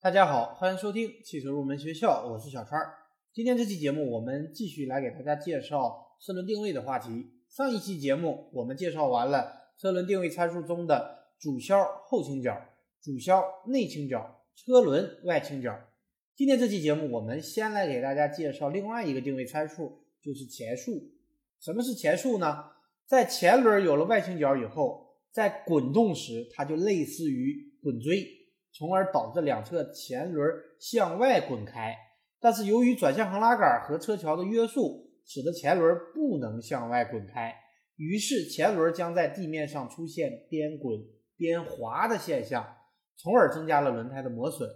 [0.00, 2.80] 大家好，欢迎收听汽车入门学校，我是小川。
[3.32, 7.32] 今天这期节目，我们继续来给大家介绍车轮定位的话题。
[7.48, 12.56] 上一期节目我们介绍完了车轮定位参数中的主销后倾角、
[13.02, 15.76] 主销内倾角、车轮外倾角。
[16.36, 20.92] 今天这期节目，我们先来给大家介绍另外一个定位参数，就是前束。
[21.58, 22.66] 什么是前束呢？
[23.04, 28.37] 在前轮有了外倾角以后，在滚动时，它就类似于滚锥，
[28.72, 30.48] 从而导致两侧前轮
[30.78, 31.96] 向外滚开。
[32.40, 37.54] 但是由于转向横拉杆和车桥的约束，使得前轮不能向外滚开，
[37.96, 41.00] 于是前轮将在地面上出现边滚
[41.36, 42.76] 边滑的现象，
[43.16, 44.70] 从而增加了轮胎的磨损。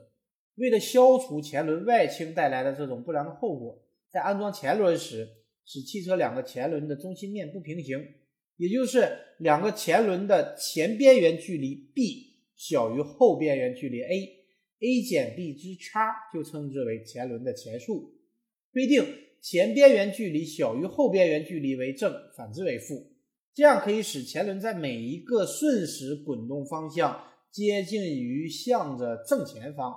[0.56, 5.27] 为了消除前轮外倾带来的这种不良的后果，在安装前轮时，
[5.65, 7.98] 使汽车两个前轮的中心面不平行，
[8.56, 18.15] 也就是两个前轮的前边缘距离 b 小于后边缘距离 a，a 减 b 之差就称之为前轮的前束。
[18.73, 19.05] 规定
[19.41, 23.12] 前边缘距离小于后边缘距离为正，反之为负，
[23.53, 29.94] 这样可以使前轮在每一个瞬时滚动方向接近于向着正前方。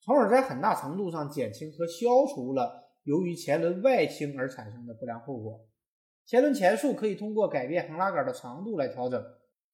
[0.00, 5.66] 从而在很大程度上减轻和消除了由于前轮外倾而产生的不良后果。
[6.24, 9.22] 前轮前束可以通过改变横拉杆的长度来调整，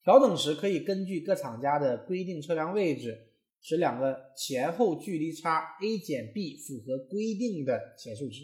[0.05, 3.29] 调整时可以根据各厂家的规定车辆位置，
[3.61, 8.41] 使两个前后距离差 a 减 b 符合规定的前束值。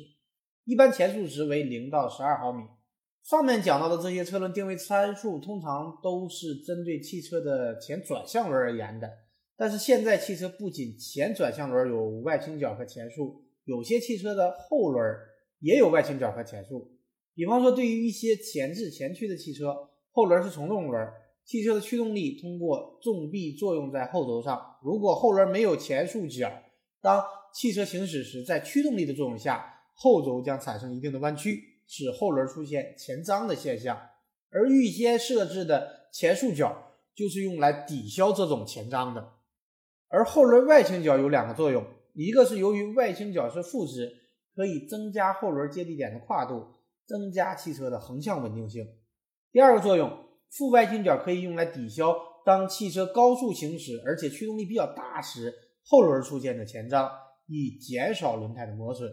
[0.65, 2.63] 一般前束值为零到十二毫米。
[3.25, 9.11] 上面讲到的这些车轮定位参数，通常都是针对汽车的前转向轮而言的。
[9.57, 15.05] 但是现在汽车不仅前转向轮有外倾角和前束，有些汽车的后轮
[15.59, 16.97] 也有外倾角和前束。
[17.35, 19.75] 比方说，对于一些前置前驱的汽车，
[20.13, 21.09] 后轮是从动轮，
[21.49, 24.77] 汽车的驱动力通过重臂作用在后轴上。
[24.83, 26.53] 如果后轮没有前束角，
[27.01, 33.99] 当汽车行驶时，在驱动力的作用下，后轴将产生一定的弯曲，使后轮出现前张的现象。
[34.51, 39.33] 而预先设置的前束角就是用来抵消这种前张的。
[40.09, 41.83] 而后轮外倾角有两个作用，
[42.13, 44.15] 一个是由于外倾角是负值，
[44.55, 46.67] 可以增加后轮接地点的跨度，
[47.07, 48.85] 增加汽车的横向稳定性；
[49.51, 55.53] 第二个作用，负外倾角可以用来抵消当汽车高速行驶而且驱动力比较大时，
[55.85, 57.11] 后轮出现的前张，
[57.47, 59.11] 以减少轮胎的磨损。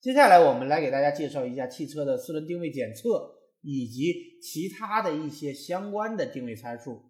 [0.00, 7.02] 接下来我们来给大家介绍一下汽车的四轮定位检测以及其他的一些相关的定位参数。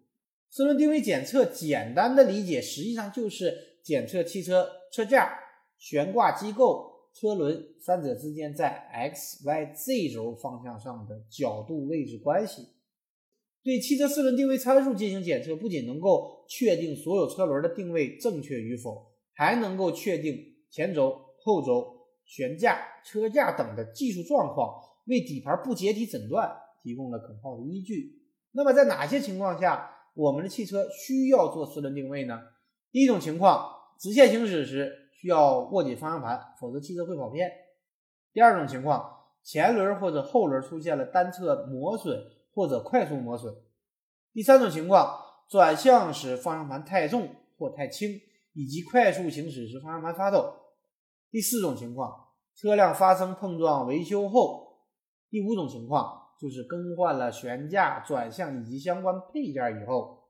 [0.49, 3.53] 四轮定位检测简单的理解，实际上就是
[3.83, 5.37] 检测汽车车架、
[5.77, 12.65] 悬挂机构、车轮三者之间在 x、y、z 轴方向上的角度位置关系。
[13.63, 20.37] 对汽车四轮定位参数进行检测，不仅能够确定所有车轮的定位正确与否，还能够确定
[20.69, 28.21] 前轴、后轴、悬架、车架等的技术状况，为底盘不解体诊断提供了可靠的依据。
[28.51, 29.93] 那么，在哪些情况下？
[30.13, 32.41] 我们的汽车需要做四轮定位呢？
[32.91, 33.69] 第一种情况，
[33.99, 37.51] 直线行驶时需要握紧方向盘，否则汽车会跑偏。
[38.33, 39.07] 第二种情况，
[39.43, 42.19] 前轮或者后轮出现了单侧磨损
[42.57, 43.53] 或者快速磨损。
[44.33, 45.15] 第三种情况，
[45.47, 47.29] 转向时方向盘太重
[47.59, 48.19] 或太轻，
[48.53, 50.55] 以及快速行驶时方向盘发抖。
[51.29, 54.79] 第四种情况，车辆发生碰撞维修后。
[55.29, 56.23] 第五种情况。
[56.39, 60.29] 就是更换了悬架、转向以及相关配件以后，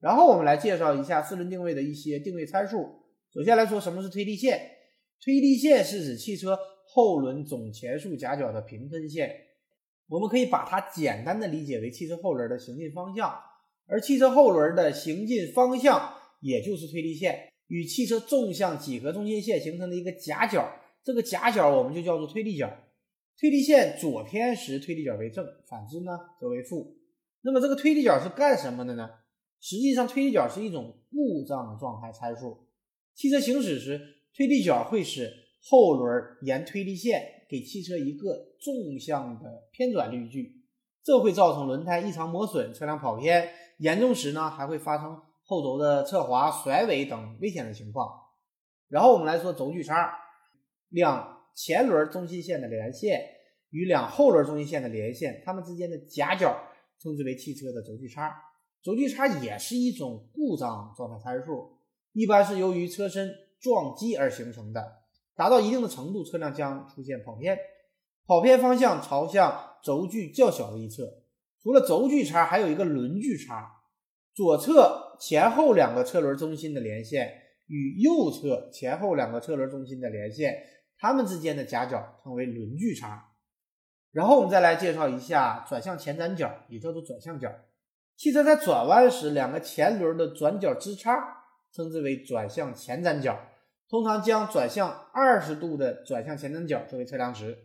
[0.00, 3.04] 然后我们来介绍一下四轮定位的一些定位参数。
[3.32, 4.60] 首先来说，什么是推力线？
[5.22, 6.58] 推力线是指汽车
[6.88, 9.32] 后轮总前束夹角的平分线。
[10.08, 13.32] 我们可以把它简单的理解为汽车后轮的行进方向，
[13.86, 20.66] 而汽车后轮的行进方向也就是推力线与汽车纵向几何中心线形成的一个夹角，
[21.04, 22.70] 这个夹角我们就叫做推力角。
[23.38, 26.96] 推力线左偏时，推力角为正；反之呢，则为负。
[27.42, 29.08] 那么这个推力角是干什么的呢？
[29.60, 32.66] 实际上，推力角是一种故障状态参数。
[33.14, 34.00] 汽车行驶时，
[34.34, 40.62] 推力角会使后轮沿推力线给汽车一个纵向的偏转力矩，
[41.02, 48.08] 这会造成轮胎异常磨损、车辆跑偏，严重时呢，还会发生后轴的侧滑、甩尾等危险的情况。
[48.88, 50.12] 然后我们来说轴距差，
[50.90, 51.36] 两。
[51.54, 53.20] 前轮中心线的连线
[53.70, 56.56] 与两后轮中心线的连线，它们之间的夹角
[57.00, 58.32] 称之为汽车的轴距差。
[58.80, 61.76] 轴距差也是一种故障状态参数，
[62.12, 63.28] 一般是由于车身
[63.58, 64.80] 撞击而形成的。
[65.38, 67.56] 达到一定的程度，车辆将出现跑偏，
[68.26, 71.22] 跑偏方向朝向轴距较小的一侧。
[71.62, 73.76] 除了轴距差，还有一个轮距差。
[74.34, 77.32] 左侧前后两个车轮中心的连线
[77.68, 80.56] 与右侧前后两个车轮中心的连线，
[80.98, 83.30] 它们之间的夹角称为轮距差。
[84.10, 87.48] 然后我们再来介绍一下转向前展角，也叫做转向角。
[88.16, 93.38] 汽车在转弯时，两个前轮的转角之差称之为转向前展角。
[93.88, 97.56] 通常将转向二十度的转向前展角作为测量值，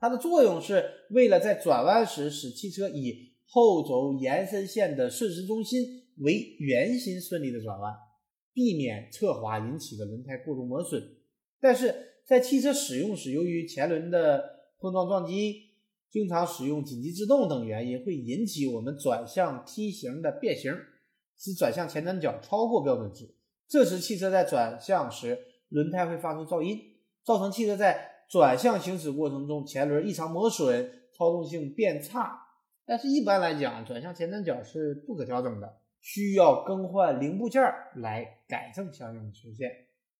[0.00, 5.80] 它的作用是为了在转弯时使汽车以后轴延伸线的顺时中心
[6.18, 7.94] 为圆心顺利的转弯，
[8.52, 11.02] 避免侧滑引起的轮胎过度磨损。
[11.60, 11.94] 但是
[12.26, 14.44] 在汽车使用时，由于前轮的
[14.80, 15.70] 碰撞撞击，
[16.10, 20.72] 经常使用紧急制动等原因，会引起我们转向梯形的变形，
[21.38, 23.34] 使转向前展角超过标准值。
[23.68, 25.38] 这时汽车在转向时，
[25.68, 26.80] 轮胎会发出噪音，
[27.24, 32.38] 造成汽车在转向行驶过程中前轮异常磨损，操纵性变差。
[32.86, 37.62] 但是，一般来讲，转向前三角是不可调整的，需要更换零部件
[37.96, 39.70] 来改正相应的缺陷。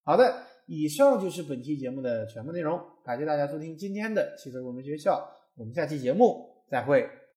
[0.04, 5.26] 好的，以上就是本期节目的全部内容，感谢大家收听今天的汽车入门学校。
[5.56, 7.17] 我们下期节目再会。